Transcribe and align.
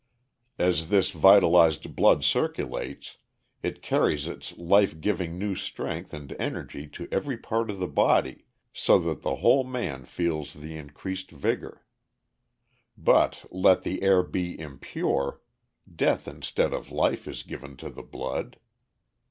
As 0.57 0.89
this 0.89 1.11
vitalized 1.11 1.95
blood 1.95 2.23
circulates, 2.23 3.17
it 3.61 3.83
carries 3.83 4.25
its 4.27 4.57
life 4.57 4.99
giving 4.99 5.37
new 5.37 5.53
strength 5.53 6.11
and 6.11 6.35
energy 6.39 6.87
to 6.87 7.07
every 7.11 7.37
part 7.37 7.69
of 7.69 7.77
the 7.77 7.85
body, 7.85 8.45
so 8.73 8.97
that 8.97 9.21
the 9.21 9.35
whole 9.35 9.63
man 9.63 10.05
feels 10.05 10.53
the 10.53 10.75
increased 10.75 11.29
vigor. 11.29 11.85
But 12.97 13.45
let 13.51 13.83
the 13.83 14.01
air 14.01 14.23
be 14.23 14.59
impure, 14.59 15.39
death 15.95 16.27
instead 16.27 16.73
of 16.73 16.91
life 16.91 17.27
is 17.27 17.43
given 17.43 17.77
to 17.77 17.91
the 17.91 18.01
blood. 18.01 18.57